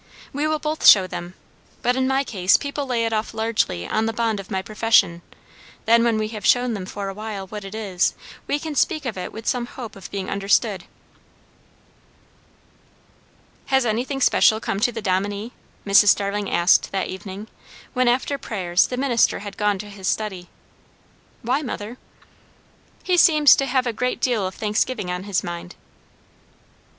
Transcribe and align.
We 0.33 0.47
will 0.47 0.57
both 0.57 0.87
show 0.87 1.05
them; 1.05 1.35
but 1.83 1.95
in 1.95 2.07
my 2.07 2.23
case 2.23 2.57
people 2.57 2.87
lay 2.87 3.05
it 3.05 3.13
off 3.13 3.35
largely 3.35 3.87
on 3.87 4.07
the 4.07 4.13
bond 4.13 4.39
of 4.39 4.49
my 4.49 4.63
profession. 4.63 5.21
Then, 5.85 6.03
when 6.03 6.17
we 6.17 6.29
have 6.29 6.43
shown 6.43 6.73
them 6.73 6.87
for 6.87 7.07
awhile 7.07 7.45
what 7.45 7.63
it 7.63 7.75
is, 7.75 8.15
we 8.47 8.57
can 8.57 8.73
speak 8.73 9.05
of 9.05 9.15
it 9.15 9.31
with 9.31 9.45
some 9.45 9.67
hope 9.67 9.95
of 9.95 10.09
being 10.09 10.27
understood." 10.27 10.85
"Has 13.67 13.85
anything 13.85 14.21
special 14.21 14.59
come 14.59 14.79
to 14.79 14.91
the 14.91 15.03
Dominie?" 15.03 15.51
Mrs. 15.85 16.07
Starling 16.07 16.49
asked 16.49 16.91
that 16.91 17.05
evening, 17.09 17.47
when 17.93 18.07
after 18.07 18.39
prayers 18.39 18.87
the 18.87 18.97
minister 18.97 19.37
had 19.41 19.55
gone 19.55 19.77
to 19.77 19.85
his 19.91 20.07
study. 20.07 20.49
"Why, 21.43 21.61
mother?" 21.61 21.99
"He 23.03 23.17
seems 23.17 23.55
to 23.55 23.67
have 23.67 23.85
a 23.85 23.93
great 23.93 24.19
deal 24.19 24.47
of 24.47 24.55
thanksgiving 24.55 25.11
on 25.11 25.25
his 25.25 25.43
mind!" 25.43 25.75